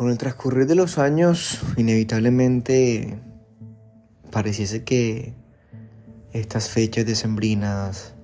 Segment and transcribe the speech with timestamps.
[0.00, 3.20] Con el transcurrir de los años, inevitablemente
[4.30, 5.34] pareciese que
[6.32, 8.14] estas fechas decembrinas,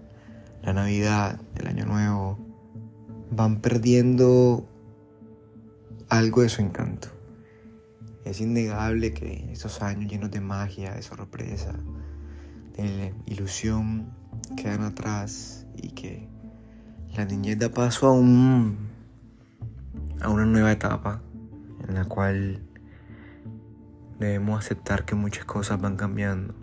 [0.63, 2.39] la Navidad, el Año Nuevo,
[3.31, 4.67] van perdiendo
[6.09, 7.09] algo de su encanto.
[8.25, 11.75] Es innegable que estos años llenos de magia, de sorpresa,
[12.75, 14.15] de ilusión
[14.57, 16.27] quedan atrás y que
[17.15, 18.79] la niñez da paso a un
[20.23, 21.21] a una nueva etapa
[21.89, 22.63] en la cual
[24.19, 26.55] debemos aceptar que muchas cosas van cambiando,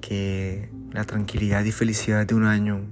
[0.00, 2.86] que la tranquilidad y felicidad de un año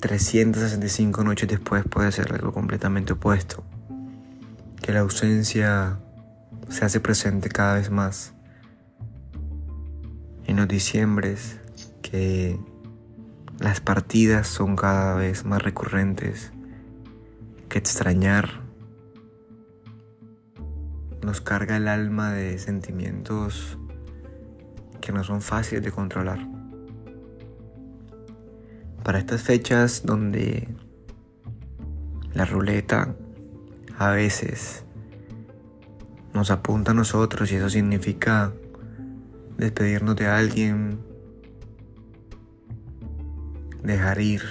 [0.00, 3.62] 365 noches después puede ser algo completamente opuesto,
[4.80, 6.00] que la ausencia
[6.70, 8.32] se hace presente cada vez más.
[10.46, 11.58] En los diciembres,
[12.02, 12.58] que
[13.58, 16.50] las partidas son cada vez más recurrentes,
[17.68, 18.62] que extrañar
[21.22, 23.78] nos carga el alma de sentimientos
[25.00, 26.38] que no son fáciles de controlar.
[29.02, 30.68] Para estas fechas donde
[32.32, 33.14] la ruleta
[33.98, 34.84] a veces
[36.32, 38.52] nos apunta a nosotros y eso significa
[39.56, 41.00] despedirnos de alguien,
[43.82, 44.42] dejar ir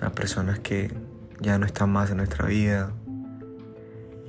[0.00, 0.92] a personas que
[1.40, 2.92] ya no están más en nuestra vida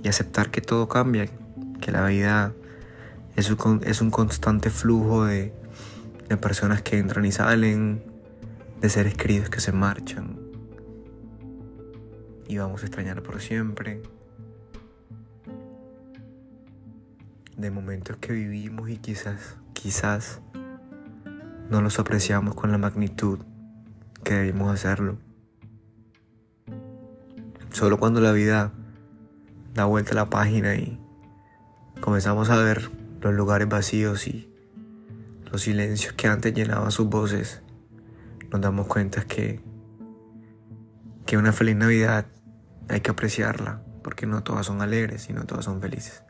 [0.04, 1.28] y aceptar que todo cambia,
[1.82, 2.54] que la vida
[3.36, 5.54] es un, es un constante flujo de,
[6.30, 8.04] de personas que entran y salen,
[8.82, 10.48] de seres queridos que se marchan
[12.48, 14.02] y vamos a extrañar por siempre,
[17.58, 20.42] de momentos que vivimos y quizás, quizás
[21.70, 23.40] no los apreciamos con la magnitud
[24.24, 25.18] que debimos hacerlo.
[27.72, 28.72] Solo cuando la vida
[29.78, 31.00] da vuelta la página y
[32.02, 32.90] comenzamos a ver
[33.22, 34.52] los lugares vacíos y
[35.52, 37.62] los silencios que antes llenaban sus voces,
[38.52, 39.62] nos damos cuenta que,
[41.28, 42.26] que una feliz Navidad
[42.90, 46.24] hay que apreciarla, porque no todas son alegres y no todas son felices.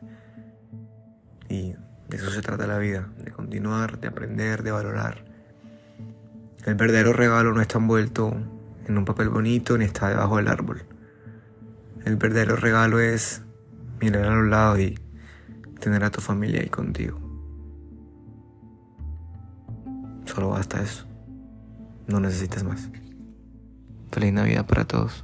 [1.48, 1.72] Y
[2.08, 5.24] de eso se trata la vida, de continuar, de aprender, de valorar.
[6.66, 8.36] El verdadero regalo no está envuelto
[8.86, 10.82] en un papel bonito ni está debajo del árbol.
[12.08, 13.42] El verdadero regalo es
[14.00, 14.98] mirar a los lados y
[15.78, 17.20] tener a tu familia ahí contigo.
[20.24, 21.04] Solo basta eso.
[22.06, 22.88] No necesitas más.
[24.10, 25.22] Feliz Navidad para todos.